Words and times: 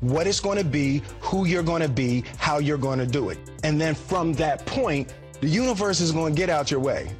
what 0.00 0.26
it's 0.26 0.40
going 0.40 0.58
to 0.58 0.64
be, 0.64 1.02
who 1.20 1.46
you're 1.46 1.62
going 1.62 1.82
to 1.82 1.88
be, 1.88 2.24
how 2.38 2.58
you're 2.58 2.78
going 2.78 2.98
to 2.98 3.06
do 3.06 3.30
it. 3.30 3.38
And 3.64 3.80
then 3.80 3.94
from 3.94 4.32
that 4.34 4.64
point, 4.66 5.12
the 5.40 5.48
universe 5.48 6.00
is 6.00 6.12
going 6.12 6.34
to 6.34 6.36
get 6.36 6.50
out 6.50 6.70
your 6.70 6.80
way. 6.80 7.10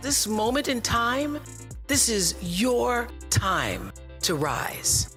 This 0.00 0.26
moment 0.26 0.68
in 0.68 0.80
time, 0.80 1.38
this 1.86 2.08
is 2.08 2.34
your 2.40 3.08
time 3.30 3.92
to 4.20 4.34
rise. 4.34 5.14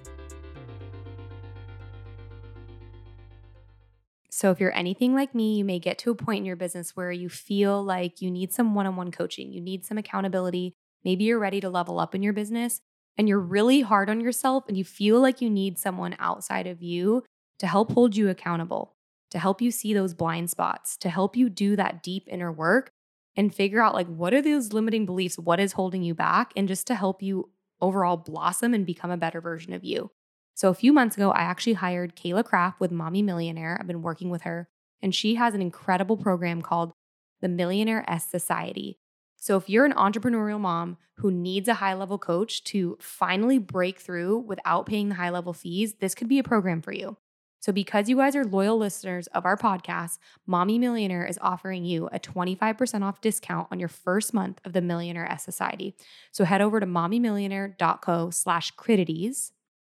So, 4.30 4.50
if 4.50 4.58
you're 4.58 4.76
anything 4.76 5.14
like 5.14 5.36
me, 5.36 5.56
you 5.58 5.64
may 5.64 5.78
get 5.78 5.98
to 5.98 6.10
a 6.10 6.16
point 6.16 6.38
in 6.38 6.44
your 6.44 6.56
business 6.56 6.96
where 6.96 7.12
you 7.12 7.28
feel 7.28 7.80
like 7.80 8.20
you 8.20 8.28
need 8.28 8.52
some 8.52 8.74
one 8.74 8.86
on 8.86 8.96
one 8.96 9.12
coaching, 9.12 9.52
you 9.52 9.60
need 9.60 9.84
some 9.84 9.98
accountability. 9.98 10.74
Maybe 11.04 11.24
you're 11.24 11.38
ready 11.38 11.60
to 11.60 11.70
level 11.70 12.00
up 12.00 12.14
in 12.14 12.22
your 12.22 12.32
business 12.32 12.80
and 13.16 13.28
you're 13.28 13.38
really 13.38 13.80
hard 13.80 14.08
on 14.08 14.20
yourself 14.20 14.64
and 14.68 14.76
you 14.76 14.84
feel 14.84 15.20
like 15.20 15.40
you 15.40 15.50
need 15.50 15.78
someone 15.78 16.16
outside 16.18 16.66
of 16.66 16.82
you 16.82 17.24
to 17.58 17.66
help 17.66 17.92
hold 17.92 18.16
you 18.16 18.28
accountable, 18.28 18.96
to 19.30 19.38
help 19.38 19.60
you 19.60 19.70
see 19.70 19.94
those 19.94 20.14
blind 20.14 20.50
spots, 20.50 20.96
to 20.98 21.10
help 21.10 21.36
you 21.36 21.48
do 21.48 21.76
that 21.76 22.02
deep 22.02 22.24
inner 22.28 22.50
work 22.50 22.90
and 23.36 23.54
figure 23.54 23.82
out 23.82 23.94
like 23.94 24.06
what 24.06 24.34
are 24.34 24.42
those 24.42 24.72
limiting 24.72 25.06
beliefs, 25.06 25.38
what 25.38 25.60
is 25.60 25.72
holding 25.72 26.02
you 26.02 26.14
back, 26.14 26.52
and 26.56 26.68
just 26.68 26.86
to 26.86 26.94
help 26.94 27.22
you 27.22 27.50
overall 27.80 28.16
blossom 28.16 28.74
and 28.74 28.86
become 28.86 29.10
a 29.10 29.16
better 29.16 29.40
version 29.40 29.72
of 29.72 29.84
you. 29.84 30.10
So, 30.54 30.68
a 30.68 30.74
few 30.74 30.92
months 30.92 31.16
ago, 31.16 31.30
I 31.30 31.40
actually 31.40 31.72
hired 31.74 32.14
Kayla 32.14 32.44
Kraft 32.44 32.78
with 32.78 32.92
Mommy 32.92 33.22
Millionaire. 33.22 33.78
I've 33.80 33.86
been 33.86 34.02
working 34.02 34.28
with 34.28 34.42
her, 34.42 34.68
and 35.00 35.14
she 35.14 35.36
has 35.36 35.54
an 35.54 35.62
incredible 35.62 36.16
program 36.16 36.60
called 36.60 36.92
the 37.40 37.48
Millionairess 37.48 38.28
Society. 38.28 38.98
So, 39.42 39.56
if 39.56 39.68
you're 39.68 39.84
an 39.84 39.92
entrepreneurial 39.94 40.60
mom 40.60 40.98
who 41.16 41.32
needs 41.32 41.66
a 41.66 41.74
high 41.74 41.94
level 41.94 42.16
coach 42.16 42.62
to 42.62 42.96
finally 43.00 43.58
break 43.58 43.98
through 43.98 44.38
without 44.38 44.86
paying 44.86 45.08
the 45.08 45.16
high 45.16 45.30
level 45.30 45.52
fees, 45.52 45.94
this 45.94 46.14
could 46.14 46.28
be 46.28 46.38
a 46.38 46.44
program 46.44 46.80
for 46.80 46.92
you. 46.92 47.16
So, 47.58 47.72
because 47.72 48.08
you 48.08 48.18
guys 48.18 48.36
are 48.36 48.44
loyal 48.44 48.78
listeners 48.78 49.26
of 49.26 49.44
our 49.44 49.56
podcast, 49.56 50.18
Mommy 50.46 50.78
Millionaire 50.78 51.26
is 51.26 51.40
offering 51.42 51.84
you 51.84 52.08
a 52.12 52.20
25% 52.20 53.02
off 53.02 53.20
discount 53.20 53.66
on 53.72 53.80
your 53.80 53.88
first 53.88 54.32
month 54.32 54.60
of 54.64 54.74
the 54.74 54.80
Millionairess 54.80 55.40
Society. 55.40 55.96
So, 56.30 56.44
head 56.44 56.60
over 56.60 56.78
to 56.78 56.86
mommymillionaire.co 56.86 58.30
slash 58.30 58.72
critides, 58.76 59.50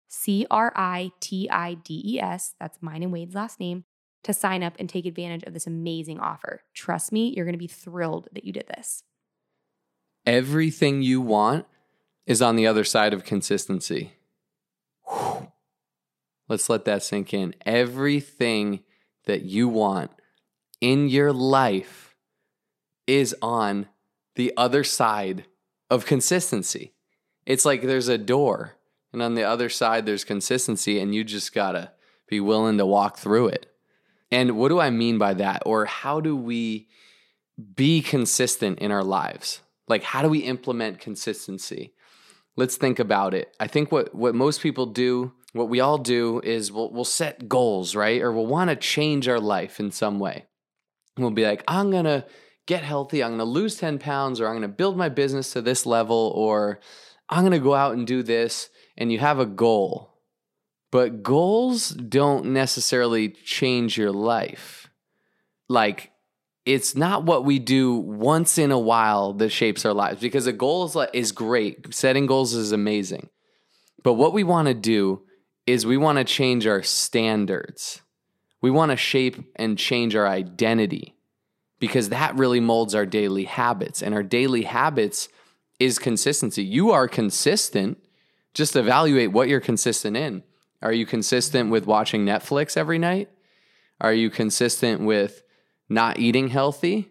C 0.08 0.46
R 0.50 0.72
I 0.74 1.12
T 1.20 1.50
I 1.50 1.74
D 1.74 2.02
E 2.02 2.18
S, 2.18 2.54
that's 2.58 2.78
mine 2.80 3.02
and 3.02 3.12
Wade's 3.12 3.34
last 3.34 3.60
name, 3.60 3.84
to 4.22 4.32
sign 4.32 4.62
up 4.62 4.72
and 4.78 4.88
take 4.88 5.04
advantage 5.04 5.42
of 5.42 5.52
this 5.52 5.66
amazing 5.66 6.18
offer. 6.18 6.62
Trust 6.72 7.12
me, 7.12 7.34
you're 7.36 7.44
going 7.44 7.52
to 7.52 7.58
be 7.58 7.66
thrilled 7.66 8.28
that 8.32 8.44
you 8.44 8.52
did 8.54 8.68
this. 8.74 9.02
Everything 10.26 11.02
you 11.02 11.20
want 11.20 11.66
is 12.26 12.40
on 12.40 12.56
the 12.56 12.66
other 12.66 12.84
side 12.84 13.12
of 13.12 13.24
consistency. 13.24 14.12
Whew. 15.06 15.52
Let's 16.48 16.68
let 16.68 16.84
that 16.84 17.02
sink 17.02 17.32
in. 17.34 17.54
Everything 17.64 18.80
that 19.26 19.42
you 19.42 19.68
want 19.68 20.10
in 20.80 21.08
your 21.08 21.32
life 21.32 22.14
is 23.06 23.34
on 23.40 23.88
the 24.34 24.52
other 24.56 24.84
side 24.84 25.44
of 25.90 26.06
consistency. 26.06 26.92
It's 27.46 27.64
like 27.64 27.82
there's 27.82 28.08
a 28.08 28.18
door, 28.18 28.74
and 29.12 29.22
on 29.22 29.34
the 29.34 29.44
other 29.44 29.68
side, 29.68 30.06
there's 30.06 30.24
consistency, 30.24 30.98
and 30.98 31.14
you 31.14 31.24
just 31.24 31.54
gotta 31.54 31.92
be 32.26 32.40
willing 32.40 32.78
to 32.78 32.86
walk 32.86 33.18
through 33.18 33.48
it. 33.48 33.66
And 34.30 34.56
what 34.56 34.68
do 34.68 34.80
I 34.80 34.90
mean 34.90 35.18
by 35.18 35.34
that? 35.34 35.62
Or 35.66 35.84
how 35.84 36.20
do 36.20 36.36
we 36.36 36.88
be 37.74 38.02
consistent 38.02 38.78
in 38.80 38.90
our 38.90 39.04
lives? 39.04 39.60
Like, 39.88 40.02
how 40.02 40.22
do 40.22 40.28
we 40.28 40.40
implement 40.40 41.00
consistency? 41.00 41.92
Let's 42.56 42.76
think 42.76 42.98
about 42.98 43.34
it. 43.34 43.54
I 43.58 43.66
think 43.66 43.92
what, 43.92 44.14
what 44.14 44.34
most 44.34 44.60
people 44.60 44.86
do 44.86 45.32
what 45.54 45.68
we 45.68 45.80
all 45.80 45.98
do 45.98 46.40
is 46.42 46.72
we'll, 46.72 46.90
we'll 46.90 47.04
set 47.04 47.48
goals, 47.48 47.94
right? 47.94 48.20
Or 48.20 48.32
we'll 48.32 48.46
want 48.46 48.70
to 48.70 48.76
change 48.76 49.28
our 49.28 49.38
life 49.38 49.78
in 49.78 49.92
some 49.92 50.18
way. 50.18 50.46
We'll 51.16 51.30
be 51.30 51.46
like, 51.46 51.62
I'm 51.68 51.92
going 51.92 52.06
to 52.06 52.26
get 52.66 52.82
healthy. 52.82 53.22
I'm 53.22 53.30
going 53.30 53.38
to 53.38 53.44
lose 53.44 53.76
10 53.76 54.00
pounds, 54.00 54.40
or 54.40 54.48
I'm 54.48 54.54
going 54.54 54.62
to 54.62 54.68
build 54.68 54.96
my 54.96 55.08
business 55.08 55.52
to 55.52 55.62
this 55.62 55.86
level, 55.86 56.32
or 56.34 56.80
I'm 57.28 57.42
going 57.42 57.52
to 57.52 57.60
go 57.60 57.74
out 57.74 57.94
and 57.94 58.04
do 58.04 58.24
this. 58.24 58.68
And 58.96 59.12
you 59.12 59.20
have 59.20 59.38
a 59.38 59.46
goal. 59.46 60.18
But 60.90 61.22
goals 61.22 61.90
don't 61.90 62.46
necessarily 62.46 63.28
change 63.28 63.96
your 63.96 64.12
life. 64.12 64.90
Like, 65.68 66.10
it's 66.66 66.96
not 66.96 67.24
what 67.24 67.44
we 67.44 67.58
do 67.58 67.94
once 67.94 68.56
in 68.56 68.72
a 68.72 68.78
while 68.78 69.34
that 69.34 69.50
shapes 69.50 69.84
our 69.84 69.92
lives 69.92 70.20
because 70.20 70.46
a 70.46 70.52
goal 70.52 70.84
is, 70.84 70.96
is 71.12 71.32
great. 71.32 71.94
Setting 71.94 72.26
goals 72.26 72.54
is 72.54 72.72
amazing. 72.72 73.28
But 74.02 74.14
what 74.14 74.32
we 74.32 74.44
want 74.44 74.68
to 74.68 74.74
do 74.74 75.22
is 75.66 75.86
we 75.86 75.96
want 75.96 76.18
to 76.18 76.24
change 76.24 76.66
our 76.66 76.82
standards. 76.82 78.00
We 78.60 78.70
want 78.70 78.90
to 78.90 78.96
shape 78.96 79.52
and 79.56 79.78
change 79.78 80.16
our 80.16 80.26
identity 80.26 81.14
because 81.80 82.08
that 82.08 82.36
really 82.36 82.60
molds 82.60 82.94
our 82.94 83.06
daily 83.06 83.44
habits. 83.44 84.02
And 84.02 84.14
our 84.14 84.22
daily 84.22 84.62
habits 84.62 85.28
is 85.78 85.98
consistency. 85.98 86.64
You 86.64 86.92
are 86.92 87.08
consistent. 87.08 87.98
Just 88.54 88.76
evaluate 88.76 89.32
what 89.32 89.48
you're 89.48 89.60
consistent 89.60 90.16
in. 90.16 90.42
Are 90.80 90.92
you 90.92 91.04
consistent 91.04 91.70
with 91.70 91.86
watching 91.86 92.24
Netflix 92.24 92.76
every 92.76 92.98
night? 92.98 93.28
Are 94.00 94.12
you 94.12 94.30
consistent 94.30 95.02
with 95.02 95.42
not 95.88 96.18
eating 96.18 96.48
healthy? 96.48 97.10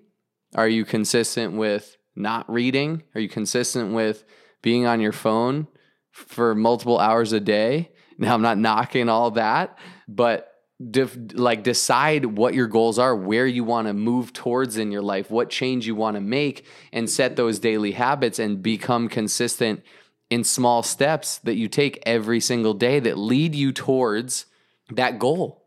Are 0.55 0.67
you 0.67 0.85
consistent 0.85 1.53
with 1.53 1.97
not 2.15 2.51
reading? 2.51 3.03
Are 3.15 3.21
you 3.21 3.29
consistent 3.29 3.93
with 3.93 4.23
being 4.61 4.85
on 4.85 4.99
your 4.99 5.11
phone 5.11 5.67
for 6.11 6.53
multiple 6.55 6.99
hours 6.99 7.33
a 7.33 7.39
day? 7.39 7.89
Now, 8.15 8.35
I'm 8.35 8.43
not 8.43 8.59
knocking 8.59 9.09
all 9.09 9.31
that, 9.31 9.79
but 10.07 10.53
def- 10.91 11.17
like 11.33 11.63
decide 11.63 12.25
what 12.25 12.53
your 12.53 12.67
goals 12.67 12.99
are, 12.99 13.15
where 13.15 13.47
you 13.47 13.63
want 13.63 13.87
to 13.87 13.93
move 13.93 14.33
towards 14.33 14.77
in 14.77 14.91
your 14.91 15.01
life, 15.01 15.31
what 15.31 15.49
change 15.49 15.87
you 15.87 15.95
want 15.95 16.15
to 16.15 16.21
make, 16.21 16.65
and 16.91 17.09
set 17.09 17.35
those 17.35 17.57
daily 17.57 17.93
habits 17.93 18.37
and 18.37 18.61
become 18.61 19.09
consistent 19.09 19.81
in 20.29 20.43
small 20.43 20.83
steps 20.83 21.39
that 21.39 21.55
you 21.55 21.67
take 21.67 22.01
every 22.05 22.39
single 22.39 22.73
day 22.73 22.99
that 22.99 23.17
lead 23.17 23.55
you 23.55 23.71
towards 23.71 24.45
that 24.91 25.19
goal, 25.19 25.63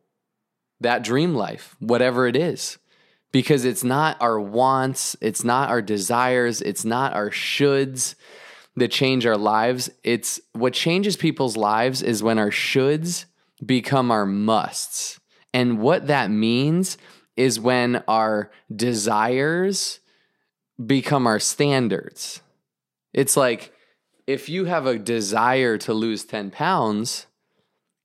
that 0.81 1.03
dream 1.03 1.35
life, 1.35 1.77
whatever 1.79 2.27
it 2.27 2.37
is. 2.37 2.79
Because 3.37 3.67
it's 3.67 3.85
not 3.85 4.17
our 4.23 4.41
wants, 4.41 5.15
it's 5.21 5.45
not 5.45 5.69
our 5.69 5.83
desires, 5.83 6.63
it's 6.63 6.87
not 6.87 7.13
our 7.13 7.29
shoulds 7.29 8.15
that 8.77 8.91
change 8.91 9.27
our 9.27 9.37
lives. 9.37 9.91
It's 10.03 10.41
what 10.55 10.73
changes 10.73 11.19
people's 11.19 11.55
lives 11.55 12.01
is 12.01 12.23
when 12.23 12.39
our 12.39 12.49
shoulds 12.49 13.27
become 13.63 14.11
our 14.11 14.25
musts. 14.25 15.21
And 15.53 15.81
what 15.81 16.07
that 16.07 16.31
means 16.31 16.97
is 17.37 17.61
when 17.61 18.03
our 18.09 18.51
desires 18.75 20.01
become 20.87 21.27
our 21.27 21.39
standards. 21.39 22.41
It's 23.13 23.37
like 23.37 23.75
if 24.27 24.49
you 24.49 24.65
have 24.65 24.87
a 24.87 24.99
desire 24.99 25.77
to 25.77 25.93
lose 25.93 26.25
10 26.25 26.53
pounds, 26.53 27.27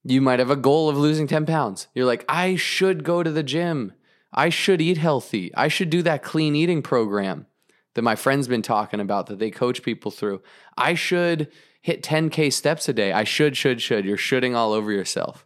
you 0.03 0.19
might 0.19 0.39
have 0.39 0.51
a 0.51 0.57
goal 0.57 0.89
of 0.89 0.97
losing 0.97 1.25
10 1.25 1.45
pounds. 1.45 1.87
You're 1.95 2.03
like, 2.05 2.25
I 2.27 2.57
should 2.57 3.05
go 3.05 3.23
to 3.23 3.31
the 3.31 3.43
gym. 3.43 3.93
I 4.33 4.49
should 4.49 4.81
eat 4.81 4.97
healthy. 4.97 5.53
I 5.55 5.67
should 5.67 5.89
do 5.89 6.01
that 6.03 6.23
clean 6.23 6.55
eating 6.55 6.81
program 6.81 7.47
that 7.93 8.01
my 8.01 8.15
friend's 8.15 8.47
been 8.47 8.61
talking 8.61 8.99
about 8.99 9.27
that 9.27 9.39
they 9.39 9.51
coach 9.51 9.83
people 9.83 10.11
through. 10.11 10.41
I 10.77 10.93
should 10.93 11.51
hit 11.81 12.03
10K 12.03 12.53
steps 12.53 12.87
a 12.87 12.93
day. 12.93 13.11
I 13.11 13.23
should, 13.23 13.57
should, 13.57 13.81
should. 13.81 14.05
You're 14.05 14.17
shooting 14.17 14.55
all 14.55 14.71
over 14.71 14.91
yourself. 14.91 15.45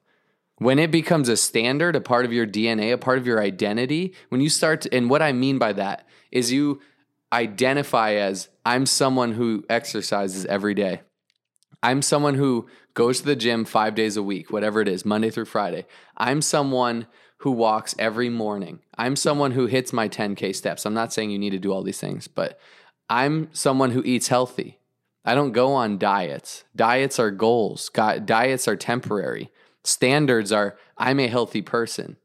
When 0.58 0.80
it 0.80 0.92
becomes 0.92 1.28
a 1.28 1.38
standard, 1.38 1.96
a 1.96 2.02
part 2.02 2.26
of 2.26 2.32
your 2.32 2.48
DNA, 2.48 2.94
a 2.94 2.98
part 2.98 3.18
of 3.18 3.28
your 3.28 3.42
identity, 3.42 4.14
when 4.30 4.42
you 4.42 4.50
start, 4.50 4.82
to, 4.82 4.94
and 4.94 5.10
what 5.10 5.22
I 5.22 5.34
mean 5.34 5.58
by 5.58 5.74
that 5.74 6.08
is 6.32 6.52
you 6.52 6.82
identify 7.34 8.14
as 8.14 8.50
I'm 8.66 8.86
someone 8.86 9.34
who 9.34 9.66
exercises 9.70 10.46
every 10.46 10.74
day. 10.74 11.02
I'm 11.86 12.02
someone 12.02 12.34
who 12.34 12.66
goes 12.96 13.20
to 13.20 13.28
the 13.28 13.36
gym 13.36 13.64
five 13.64 13.94
days 13.94 14.18
a 14.18 14.24
week, 14.24 14.52
whatever 14.52 14.82
it 14.82 14.88
is, 14.88 15.06
Monday 15.06 15.30
through 15.30 15.46
Friday. 15.46 15.86
I'm 16.18 16.42
someone 16.42 17.06
who 17.42 17.52
walks 17.52 17.94
every 18.00 18.28
morning. 18.28 18.80
I'm 18.98 19.16
someone 19.16 19.52
who 19.52 19.68
hits 19.68 19.94
my 19.94 20.10
10K 20.10 20.56
steps. 20.56 20.88
I'm 20.88 20.96
not 20.96 21.14
saying 21.14 21.30
you 21.30 21.38
need 21.38 21.52
to 21.52 21.60
do 21.60 21.72
all 21.72 21.84
these 21.84 22.00
things, 22.00 22.28
but 22.28 22.60
I'm 23.08 23.50
someone 23.54 23.92
who 23.92 24.02
eats 24.04 24.30
healthy. 24.30 24.80
I 25.24 25.36
don't 25.36 25.52
go 25.52 25.74
on 25.74 26.00
diets. 26.00 26.64
Diets 26.76 27.20
are 27.20 27.30
goals, 27.30 27.92
diets 27.92 28.68
are 28.68 28.76
temporary. 28.76 29.52
Standards 29.84 30.52
are 30.52 30.80
I'm 30.98 31.20
a 31.20 31.28
healthy 31.28 31.62
person. 31.62 32.18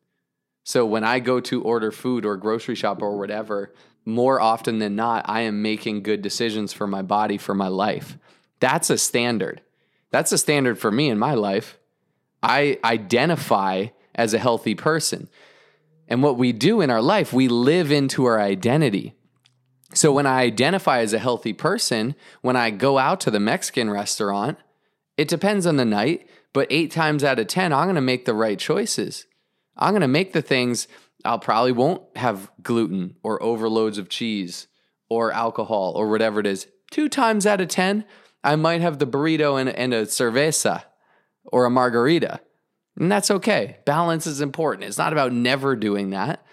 So 0.65 0.87
when 0.87 1.05
I 1.05 1.19
go 1.19 1.39
to 1.39 1.63
order 1.63 1.93
food 1.93 2.25
or 2.25 2.39
grocery 2.39 2.77
shop 2.77 3.03
or 3.03 3.19
whatever, 3.19 3.75
more 4.07 4.41
often 4.41 4.79
than 4.79 4.97
not, 4.97 5.27
I 5.29 5.43
am 5.43 5.61
making 5.61 6.03
good 6.03 6.23
decisions 6.23 6.73
for 6.73 6.87
my 6.87 7.03
body, 7.03 7.37
for 7.37 7.55
my 7.55 7.69
life. 7.69 8.17
That's 8.61 8.91
a 8.91 8.99
standard. 8.99 9.63
That's 10.11 10.33
a 10.33 10.39
standard 10.39 10.79
for 10.79 10.91
me 10.91 11.09
in 11.09 11.19
my 11.19 11.35
life. 11.35 11.79
I 12.43 12.79
identify 12.85 13.87
as 14.15 14.35
a 14.35 14.39
healthy 14.39 14.75
person. 14.75 15.29
And 16.09 16.23
what 16.23 16.37
we 16.37 16.53
do 16.53 16.81
in 16.81 16.91
our 16.91 17.03
life, 17.03 17.33
we 17.33 17.49
live 17.49 17.93
into 17.93 18.25
our 18.25 18.41
identity. 18.41 19.15
So 19.95 20.13
when 20.13 20.27
I 20.27 20.43
identify 20.43 21.01
as 21.01 21.13
a 21.13 21.19
healthy 21.19 21.53
person, 21.53 22.15
when 22.43 22.57
I 22.57 22.71
go 22.71 22.99
out 22.99 23.21
to 23.21 23.31
the 23.31 23.41
Mexican 23.41 23.91
restaurant, 23.91 24.59
it 25.17 25.29
depends 25.29 25.67
on 25.67 25.77
the 25.77 25.85
night, 25.85 26.29
but 26.53 26.67
eight 26.71 26.91
times 26.91 27.23
out 27.25 27.39
of 27.39 27.47
10, 27.47 27.73
I'm 27.73 27.95
to 27.95 28.01
make 28.01 28.25
the 28.25 28.35
right 28.35 28.59
choices. 28.59 29.27
I'm 29.77 29.99
to 29.99 30.09
make 30.09 30.33
the 30.33 30.43
things 30.43 30.89
I'll 31.25 31.39
probably 31.39 31.73
won't 31.73 32.03
have 32.17 32.51
gluten 32.63 33.17
or 33.23 33.43
overloads 33.43 33.99
of 33.99 34.09
cheese 34.09 34.67
or 35.09 35.33
alcohol 35.33 35.93
or 35.97 36.09
whatever 36.09 36.41
it 36.41 36.47
is. 36.47 36.67
Two 36.91 37.09
times 37.09 37.47
out 37.47 37.61
of 37.61 37.69
10, 37.69 38.05
I 38.43 38.57
might 38.57 38.81
have 38.81 38.99
the 38.99 39.07
burrito 39.07 39.61
and, 39.61 39.69
and 39.69 39.93
a 39.93 40.03
cerveza 40.07 40.85
or 41.45 41.65
a 41.65 41.71
margarita. 41.71 42.41
And 42.97 43.11
that's 43.11 43.31
okay. 43.31 43.79
Balance 43.85 44.27
is 44.27 44.41
important. 44.41 44.85
It's 44.85 44.99
not 44.99 45.13
about 45.13 45.33
never 45.33 45.77
doing 45.77 46.11
that. 46.11 46.45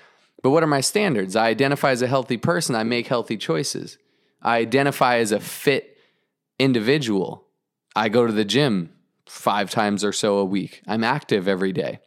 But 0.43 0.51
what 0.51 0.63
are 0.63 0.67
my 0.67 0.81
standards? 0.81 1.35
I 1.35 1.47
identify 1.47 1.91
as 1.91 2.01
a 2.01 2.07
healthy 2.07 2.37
person, 2.37 2.75
I 2.75 2.83
make 2.83 3.07
healthy 3.07 3.37
choices. 3.37 3.97
I 4.41 4.57
identify 4.57 5.17
as 5.17 5.31
a 5.31 5.39
fit 5.39 5.97
individual. 6.59 7.45
I 7.95 8.09
go 8.09 8.27
to 8.27 8.33
the 8.33 8.45
gym 8.45 8.91
five 9.25 9.69
times 9.69 10.03
or 10.03 10.13
so 10.13 10.37
a 10.37 10.45
week. 10.45 10.81
I'm 10.87 11.03
active 11.03 11.47
every 11.47 11.73
day. 11.73 11.99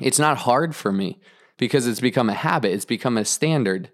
It's 0.00 0.18
not 0.18 0.38
hard 0.38 0.76
for 0.76 0.92
me 0.92 1.20
because 1.56 1.86
it's 1.86 2.00
become 2.00 2.28
a 2.28 2.34
habit, 2.34 2.72
it's 2.72 2.84
become 2.84 3.16
a 3.16 3.24
standard. 3.24 3.90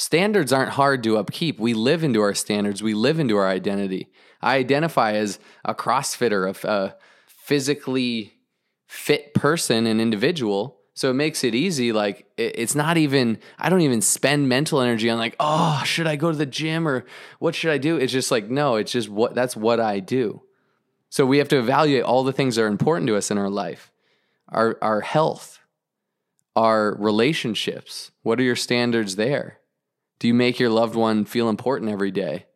Standards 0.00 0.50
aren't 0.50 0.70
hard 0.70 1.02
to 1.02 1.18
upkeep. 1.18 1.60
We 1.60 1.74
live 1.74 2.02
into 2.02 2.22
our 2.22 2.32
standards, 2.32 2.82
we 2.82 2.94
live 2.94 3.20
into 3.20 3.36
our 3.36 3.46
identity. 3.46 4.08
I 4.40 4.56
identify 4.56 5.12
as 5.12 5.38
a 5.62 5.74
CrossFitter, 5.74 6.64
a, 6.64 6.68
a 6.68 6.96
physically 7.26 8.32
fit 8.86 9.34
person, 9.34 9.86
and 9.86 10.00
individual. 10.00 10.78
So 10.94 11.10
it 11.10 11.14
makes 11.14 11.44
it 11.44 11.54
easy. 11.54 11.92
Like 11.92 12.24
it's 12.38 12.74
not 12.74 12.96
even, 12.96 13.40
I 13.58 13.68
don't 13.68 13.82
even 13.82 14.00
spend 14.00 14.48
mental 14.48 14.80
energy 14.80 15.10
on 15.10 15.18
like, 15.18 15.36
oh, 15.38 15.82
should 15.84 16.06
I 16.06 16.16
go 16.16 16.32
to 16.32 16.38
the 16.38 16.46
gym 16.46 16.88
or 16.88 17.04
what 17.38 17.54
should 17.54 17.70
I 17.70 17.76
do? 17.76 17.98
It's 17.98 18.10
just 18.10 18.30
like, 18.30 18.48
no, 18.48 18.76
it's 18.76 18.92
just 18.92 19.10
what, 19.10 19.34
that's 19.34 19.54
what 19.54 19.80
I 19.80 20.00
do. 20.00 20.40
So 21.10 21.26
we 21.26 21.36
have 21.36 21.48
to 21.48 21.58
evaluate 21.58 22.04
all 22.04 22.24
the 22.24 22.32
things 22.32 22.56
that 22.56 22.62
are 22.62 22.68
important 22.68 23.06
to 23.08 23.16
us 23.16 23.30
in 23.30 23.36
our 23.36 23.50
life, 23.50 23.92
our, 24.48 24.78
our 24.80 25.02
health, 25.02 25.58
our 26.56 26.94
relationships. 26.94 28.12
What 28.22 28.40
are 28.40 28.44
your 28.44 28.56
standards 28.56 29.16
there? 29.16 29.59
Do 30.20 30.28
you 30.28 30.34
make 30.34 30.60
your 30.60 30.70
loved 30.70 30.94
one 30.94 31.24
feel 31.24 31.48
important 31.48 31.90
every 31.90 32.12
day? 32.12 32.46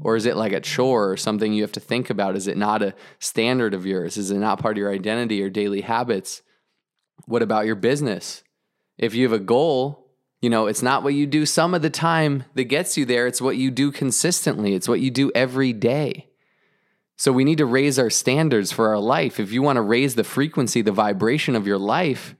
Or 0.00 0.14
is 0.16 0.26
it 0.26 0.36
like 0.36 0.52
a 0.52 0.60
chore 0.60 1.10
or 1.10 1.16
something 1.16 1.52
you 1.52 1.62
have 1.62 1.72
to 1.72 1.80
think 1.80 2.10
about? 2.10 2.36
Is 2.36 2.46
it 2.46 2.56
not 2.56 2.82
a 2.82 2.94
standard 3.18 3.74
of 3.74 3.86
yours? 3.86 4.16
Is 4.16 4.30
it 4.30 4.38
not 4.38 4.60
part 4.60 4.76
of 4.76 4.78
your 4.78 4.92
identity 4.92 5.42
or 5.42 5.50
daily 5.50 5.80
habits? 5.80 6.42
What 7.26 7.42
about 7.42 7.66
your 7.66 7.74
business? 7.74 8.44
If 8.98 9.14
you 9.14 9.24
have 9.24 9.32
a 9.32 9.42
goal, 9.42 10.06
you 10.40 10.50
know, 10.50 10.66
it's 10.66 10.82
not 10.82 11.02
what 11.02 11.14
you 11.14 11.26
do 11.26 11.46
some 11.46 11.74
of 11.74 11.82
the 11.82 11.90
time 11.90 12.44
that 12.54 12.64
gets 12.64 12.96
you 12.96 13.04
there, 13.04 13.26
it's 13.26 13.40
what 13.40 13.56
you 13.56 13.70
do 13.70 13.90
consistently, 13.90 14.74
it's 14.74 14.88
what 14.88 15.00
you 15.00 15.10
do 15.10 15.32
every 15.34 15.72
day. 15.72 16.28
So 17.16 17.32
we 17.32 17.44
need 17.44 17.58
to 17.58 17.66
raise 17.66 17.98
our 17.98 18.10
standards 18.10 18.72
for 18.72 18.88
our 18.88 18.98
life. 18.98 19.40
If 19.40 19.52
you 19.52 19.62
want 19.62 19.76
to 19.76 19.82
raise 19.82 20.14
the 20.14 20.24
frequency, 20.24 20.82
the 20.82 20.92
vibration 20.92 21.56
of 21.56 21.66
your 21.66 21.78
life, 21.78 22.34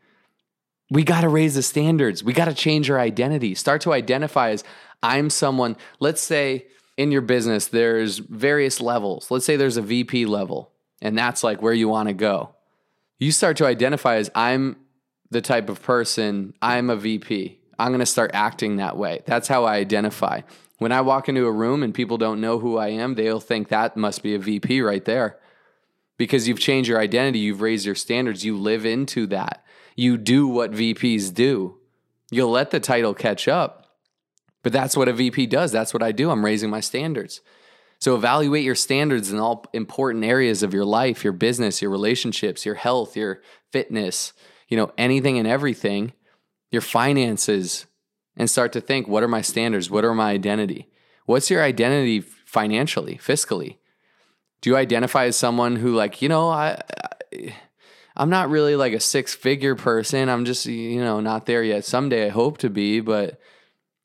we 0.90 1.02
got 1.02 1.22
to 1.22 1.28
raise 1.28 1.54
the 1.54 1.62
standards. 1.62 2.22
We 2.22 2.32
got 2.32 2.46
to 2.46 2.54
change 2.54 2.90
our 2.90 2.98
identity. 2.98 3.54
Start 3.54 3.80
to 3.82 3.92
identify 3.92 4.50
as 4.50 4.64
I'm 5.02 5.30
someone, 5.30 5.76
let's 6.00 6.22
say 6.22 6.66
in 6.96 7.10
your 7.10 7.22
business, 7.22 7.66
there's 7.66 8.18
various 8.18 8.80
levels. 8.80 9.30
Let's 9.30 9.44
say 9.44 9.56
there's 9.56 9.76
a 9.76 9.82
VP 9.82 10.26
level, 10.26 10.72
and 11.02 11.16
that's 11.18 11.42
like 11.42 11.60
where 11.60 11.72
you 11.72 11.88
want 11.88 12.08
to 12.08 12.14
go. 12.14 12.54
You 13.18 13.32
start 13.32 13.56
to 13.58 13.66
identify 13.66 14.16
as 14.16 14.30
I'm 14.34 14.76
the 15.30 15.40
type 15.40 15.68
of 15.68 15.82
person, 15.82 16.54
I'm 16.62 16.90
a 16.90 16.96
VP. 16.96 17.58
I'm 17.78 17.88
going 17.88 18.00
to 18.00 18.06
start 18.06 18.30
acting 18.34 18.76
that 18.76 18.96
way. 18.96 19.22
That's 19.26 19.48
how 19.48 19.64
I 19.64 19.76
identify. 19.76 20.42
When 20.78 20.92
I 20.92 21.00
walk 21.00 21.28
into 21.28 21.46
a 21.46 21.52
room 21.52 21.82
and 21.82 21.94
people 21.94 22.18
don't 22.18 22.40
know 22.40 22.58
who 22.58 22.78
I 22.78 22.88
am, 22.88 23.14
they'll 23.14 23.40
think 23.40 23.68
that 23.68 23.96
must 23.96 24.22
be 24.22 24.34
a 24.34 24.38
VP 24.38 24.80
right 24.80 25.04
there. 25.04 25.38
Because 26.16 26.46
you've 26.46 26.60
changed 26.60 26.88
your 26.88 27.00
identity, 27.00 27.40
you've 27.40 27.60
raised 27.60 27.86
your 27.86 27.94
standards, 27.94 28.44
you 28.44 28.56
live 28.56 28.86
into 28.86 29.26
that 29.28 29.64
you 29.96 30.16
do 30.16 30.46
what 30.46 30.72
VPs 30.72 31.32
do. 31.32 31.78
You'll 32.30 32.50
let 32.50 32.70
the 32.70 32.80
title 32.80 33.14
catch 33.14 33.48
up. 33.48 33.86
But 34.62 34.72
that's 34.72 34.96
what 34.96 35.08
a 35.08 35.12
VP 35.12 35.46
does. 35.46 35.72
That's 35.72 35.92
what 35.92 36.02
I 36.02 36.12
do. 36.12 36.30
I'm 36.30 36.44
raising 36.44 36.70
my 36.70 36.80
standards. 36.80 37.40
So 38.00 38.14
evaluate 38.14 38.64
your 38.64 38.74
standards 38.74 39.30
in 39.30 39.38
all 39.38 39.64
important 39.72 40.24
areas 40.24 40.62
of 40.62 40.74
your 40.74 40.84
life, 40.84 41.22
your 41.22 41.32
business, 41.32 41.80
your 41.80 41.90
relationships, 41.90 42.66
your 42.66 42.74
health, 42.74 43.16
your 43.16 43.40
fitness, 43.70 44.32
you 44.68 44.76
know, 44.76 44.92
anything 44.98 45.38
and 45.38 45.46
everything, 45.46 46.12
your 46.70 46.82
finances, 46.82 47.86
and 48.36 48.50
start 48.50 48.72
to 48.72 48.80
think 48.80 49.06
what 49.06 49.22
are 49.22 49.28
my 49.28 49.42
standards? 49.42 49.90
What 49.90 50.04
are 50.04 50.14
my 50.14 50.30
identity? 50.30 50.88
What's 51.26 51.50
your 51.50 51.62
identity 51.62 52.20
financially, 52.20 53.16
fiscally? 53.16 53.76
Do 54.64 54.70
you 54.70 54.76
identify 54.78 55.26
as 55.26 55.36
someone 55.36 55.76
who, 55.76 55.94
like, 55.94 56.22
you 56.22 56.28
know, 56.30 56.48
I, 56.48 56.80
I 57.34 57.54
I'm 58.16 58.30
not 58.30 58.48
really 58.48 58.76
like 58.76 58.94
a 58.94 59.00
six 59.00 59.34
figure 59.34 59.74
person. 59.74 60.30
I'm 60.30 60.46
just, 60.46 60.64
you 60.64 61.02
know, 61.02 61.20
not 61.20 61.44
there 61.44 61.62
yet. 61.62 61.84
Someday 61.84 62.24
I 62.24 62.28
hope 62.30 62.56
to 62.58 62.70
be, 62.70 63.00
but 63.00 63.38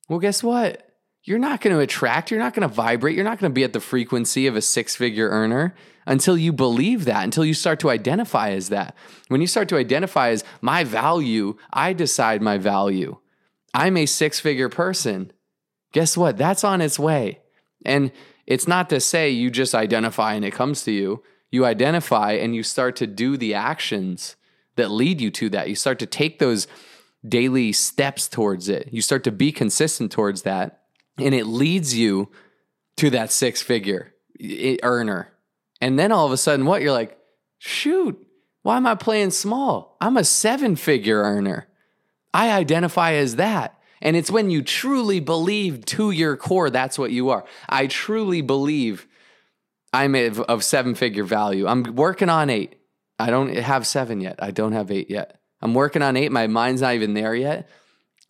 well, 0.10 0.20
guess 0.20 0.44
what? 0.44 0.86
You're 1.24 1.40
not 1.40 1.62
going 1.62 1.74
to 1.74 1.82
attract, 1.82 2.30
you're 2.30 2.42
not 2.42 2.54
going 2.54 2.68
to 2.68 2.76
vibrate, 2.76 3.16
you're 3.16 3.24
not 3.24 3.40
going 3.40 3.50
to 3.50 3.56
be 3.56 3.64
at 3.64 3.72
the 3.72 3.80
frequency 3.80 4.48
of 4.48 4.58
a 4.58 4.62
six 4.62 4.98
figure 4.98 5.30
earner 5.30 5.76
until 6.06 6.38
you 6.38 6.52
believe 6.52 7.06
that, 7.06 7.24
until 7.24 7.46
you 7.46 7.54
start 7.54 7.80
to 7.80 7.90
identify 7.90 8.50
as 8.50 8.68
that. 8.68 8.98
When 9.30 9.40
you 9.40 9.48
start 9.48 9.70
to 9.70 9.78
identify 9.78 10.32
as 10.32 10.44
my 10.60 10.84
value, 10.84 11.56
I 11.72 11.94
decide 11.94 12.42
my 12.42 12.58
value. 12.58 13.16
I'm 13.74 13.96
a 13.96 14.06
six 14.06 14.42
figure 14.42 14.68
person. 14.68 15.32
Guess 15.94 16.18
what? 16.18 16.36
That's 16.36 16.66
on 16.66 16.82
its 16.82 17.00
way. 17.00 17.40
And 17.86 18.12
it's 18.50 18.68
not 18.68 18.90
to 18.90 19.00
say 19.00 19.30
you 19.30 19.50
just 19.50 19.74
identify 19.74 20.34
and 20.34 20.44
it 20.44 20.52
comes 20.52 20.84
to 20.84 20.92
you 20.92 21.24
you 21.52 21.66
identify 21.66 22.34
and 22.34 22.56
you 22.56 22.64
start 22.64 22.96
to 22.98 23.08
do 23.08 23.38
the 23.38 23.54
actions 23.54 24.36
that 24.76 24.92
lead 24.92 25.20
you 25.20 25.32
to 25.32 25.50
that. 25.50 25.70
You 25.70 25.76
start 25.76 26.00
to 26.00 26.06
take 26.06 26.40
those 26.40 26.68
daily 27.28 27.72
steps 27.74 28.28
towards 28.28 28.70
it. 28.70 28.90
You 28.92 29.02
start 29.02 29.24
to 29.26 29.32
be 29.32 29.52
consistent 29.52 30.12
towards 30.12 30.44
that. 30.44 30.84
And 31.18 31.34
it 31.34 31.46
leads 31.46 31.96
you 31.96 32.30
to 32.98 33.10
that 33.10 33.32
six 33.32 33.62
figure 33.62 34.14
earner. 34.84 35.32
And 35.82 35.98
then 35.98 36.12
all 36.12 36.26
of 36.26 36.32
a 36.32 36.38
sudden, 36.38 36.66
what? 36.66 36.82
You're 36.82 36.92
like, 36.92 37.18
shoot, 37.58 38.18
why 38.62 38.78
am 38.78 38.86
I 38.86 38.96
playing 38.96 39.32
small? 39.32 39.98
I'm 40.00 40.18
a 40.18 40.24
seven 40.24 40.76
figure 40.76 41.22
earner. 41.22 41.68
I 42.34 42.52
identify 42.52 43.14
as 43.14 43.38
that. 43.38 43.79
And 44.02 44.16
it's 44.16 44.32
when 44.32 44.50
you 44.50 44.62
truly 44.62 45.20
believe 45.20 45.86
to 45.88 46.12
your 46.12 46.38
core 46.38 46.70
that's 46.70 46.98
what 46.98 47.12
you 47.12 47.30
are. 47.30 47.46
I 47.68 47.88
truly 47.88 48.42
believe 48.42 49.08
I'm 49.92 50.16
of, 50.16 50.64
seven 50.64 50.96
figure 50.96 51.24
value. 51.24 51.68
I'm 51.68 51.96
working 51.96 52.30
on 52.30 52.50
eight. 52.50 52.76
I 53.18 53.30
don't 53.30 53.56
have 53.56 53.86
seven 53.86 54.22
yet. 54.22 54.42
I 54.42 54.52
don't 54.52 54.74
have 54.74 54.92
eight 54.92 55.10
yet. 55.10 55.40
I'm 55.62 55.74
working 55.74 56.02
on 56.02 56.16
eight. 56.16 56.32
My 56.32 56.48
mind's 56.48 56.82
not 56.82 56.94
even 56.94 57.14
there 57.14 57.36
yet. 57.36 57.70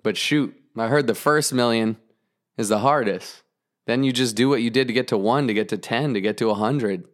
But 0.03 0.17
shoot, 0.17 0.55
I 0.77 0.87
heard 0.87 1.07
the 1.07 1.15
first 1.15 1.53
million 1.53 1.97
is 2.57 2.69
the 2.69 2.79
hardest. 2.79 3.43
Then 3.85 4.03
you 4.03 4.11
just 4.11 4.35
do 4.35 4.49
what 4.49 4.61
you 4.61 4.69
did 4.69 4.87
to 4.87 4.93
get 4.93 5.07
to 5.09 5.17
one, 5.17 5.47
to 5.47 5.53
get 5.53 5.69
to 5.69 5.77
10, 5.77 6.13
to 6.13 6.21
get 6.21 6.37
to 6.37 6.47
100. 6.47 7.05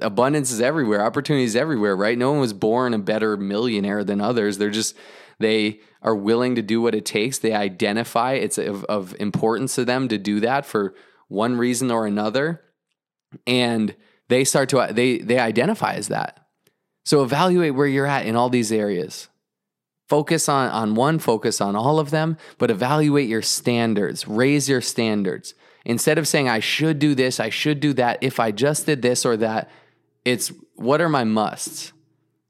Abundance 0.00 0.50
is 0.50 0.60
everywhere, 0.60 1.04
opportunity 1.04 1.44
is 1.44 1.56
everywhere, 1.56 1.96
right? 1.96 2.18
No 2.18 2.32
one 2.32 2.40
was 2.40 2.52
born 2.52 2.94
a 2.94 2.98
better 2.98 3.36
millionaire 3.36 4.04
than 4.04 4.20
others. 4.20 4.58
They're 4.58 4.70
just, 4.70 4.96
they 5.38 5.80
are 6.02 6.14
willing 6.14 6.54
to 6.56 6.62
do 6.62 6.80
what 6.80 6.94
it 6.94 7.04
takes. 7.04 7.38
They 7.38 7.54
identify 7.54 8.34
it's 8.34 8.58
of, 8.58 8.84
of 8.84 9.14
importance 9.20 9.74
to 9.76 9.84
them 9.84 10.08
to 10.08 10.18
do 10.18 10.40
that 10.40 10.66
for 10.66 10.94
one 11.28 11.56
reason 11.56 11.90
or 11.90 12.06
another 12.06 12.62
and 13.46 13.94
they 14.28 14.44
start 14.44 14.68
to 14.70 14.88
they 14.92 15.18
they 15.18 15.38
identify 15.38 15.94
as 15.94 16.08
that. 16.08 16.46
So 17.04 17.22
evaluate 17.22 17.74
where 17.74 17.86
you're 17.86 18.06
at 18.06 18.26
in 18.26 18.36
all 18.36 18.50
these 18.50 18.72
areas. 18.72 19.28
Focus 20.08 20.48
on 20.48 20.70
on 20.70 20.94
one, 20.94 21.18
focus 21.18 21.60
on 21.60 21.76
all 21.76 21.98
of 21.98 22.10
them, 22.10 22.36
but 22.58 22.70
evaluate 22.70 23.28
your 23.28 23.42
standards. 23.42 24.26
Raise 24.26 24.68
your 24.68 24.80
standards. 24.80 25.54
Instead 25.84 26.18
of 26.18 26.28
saying 26.28 26.48
I 26.48 26.60
should 26.60 26.98
do 26.98 27.14
this, 27.14 27.40
I 27.40 27.48
should 27.48 27.80
do 27.80 27.94
that, 27.94 28.18
if 28.20 28.40
I 28.40 28.50
just 28.50 28.84
did 28.86 29.00
this 29.00 29.24
or 29.24 29.36
that, 29.38 29.70
it's 30.24 30.52
what 30.74 31.00
are 31.00 31.08
my 31.08 31.24
musts? 31.24 31.92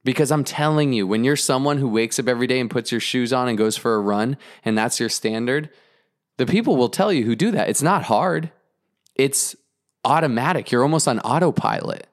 Because 0.08 0.32
I'm 0.32 0.42
telling 0.42 0.94
you, 0.94 1.06
when 1.06 1.22
you're 1.22 1.36
someone 1.36 1.76
who 1.76 1.86
wakes 1.86 2.18
up 2.18 2.28
every 2.28 2.46
day 2.46 2.60
and 2.60 2.70
puts 2.70 2.90
your 2.90 2.98
shoes 2.98 3.30
on 3.30 3.46
and 3.46 3.58
goes 3.58 3.76
for 3.76 3.94
a 3.94 4.00
run, 4.00 4.38
and 4.64 4.78
that's 4.78 4.98
your 4.98 5.10
standard, 5.10 5.68
the 6.38 6.46
people 6.46 6.78
will 6.78 6.88
tell 6.88 7.12
you 7.12 7.26
who 7.26 7.36
do 7.36 7.50
that. 7.50 7.68
It's 7.68 7.82
not 7.82 8.04
hard. 8.04 8.50
It's 9.16 9.54
automatic. 10.06 10.72
You're 10.72 10.82
almost 10.82 11.08
on 11.08 11.20
autopilot. 11.20 12.06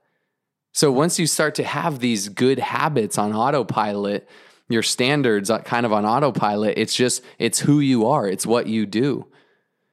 So 0.74 0.92
once 0.92 1.20
you 1.20 1.26
start 1.26 1.56
to 1.56 1.64
have 1.64 2.00
these 2.00 2.28
good 2.28 2.60
habits 2.60 3.18
on 3.18 3.34
autopilot, 3.34 4.28
your 4.68 4.84
standards 4.84 5.50
kind 5.64 5.86
of 5.86 5.94
on 5.94 6.06
autopilot. 6.06 6.74
It's 6.76 6.98
just, 6.98 7.24
it's 7.40 7.62
who 7.62 7.80
you 7.80 8.08
are, 8.08 8.28
it's 8.28 8.46
what 8.46 8.68
you 8.68 8.86
do. 8.86 9.28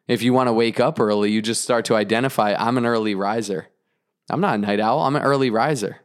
If 0.08 0.22
you 0.22 0.32
want 0.32 0.48
to 0.48 0.52
wake 0.52 0.80
up 0.80 0.98
early, 0.98 1.30
you 1.30 1.40
just 1.40 1.62
start 1.62 1.84
to 1.84 1.94
identify 1.94 2.52
I'm 2.52 2.78
an 2.78 2.84
early 2.84 3.14
riser. 3.14 3.68
I'm 4.28 4.40
not 4.40 4.56
a 4.56 4.58
night 4.58 4.80
owl, 4.80 5.02
I'm 5.02 5.14
an 5.14 5.22
early 5.22 5.50
riser. 5.50 6.00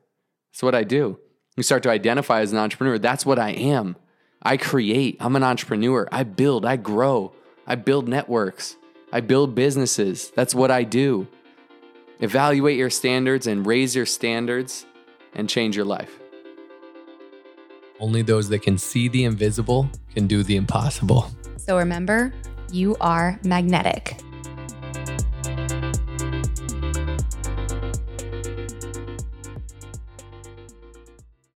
That's 0.52 0.62
what 0.62 0.76
I 0.76 0.84
do. 0.84 1.18
You 1.58 1.64
start 1.64 1.82
to 1.84 1.90
identify 1.90 2.42
as 2.42 2.52
an 2.54 2.60
entrepreneur. 2.60 3.00
That's 3.00 3.26
what 3.26 3.40
I 3.40 3.50
am. 3.50 3.96
I 4.44 4.58
create. 4.58 5.18
I'm 5.20 5.36
an 5.36 5.42
entrepreneur. 5.42 6.08
I 6.12 6.22
build. 6.22 6.66
I 6.66 6.76
grow. 6.76 7.34
I 7.66 7.74
build 7.74 8.08
networks. 8.08 8.78
I 9.12 9.22
build 9.22 9.56
businesses. 9.56 10.32
That's 10.36 10.54
what 10.54 10.70
I 10.70 10.84
do. 10.84 11.28
Evaluate 12.20 12.78
your 12.78 12.92
standards 12.92 13.48
and 13.48 13.66
raise 13.66 13.96
your 13.96 14.06
standards 14.06 14.86
and 15.34 15.50
change 15.50 15.76
your 15.76 15.86
life. 15.86 16.20
Only 18.00 18.22
those 18.22 18.50
that 18.50 18.62
can 18.62 18.78
see 18.78 19.08
the 19.08 19.24
invisible 19.24 19.90
can 20.14 20.28
do 20.28 20.44
the 20.44 20.58
impossible. 20.58 21.32
So 21.58 21.80
remember, 21.80 22.34
you 22.72 22.96
are 23.02 23.40
magnetic. 23.44 24.22